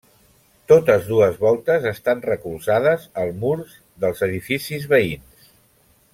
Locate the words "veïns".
4.97-5.47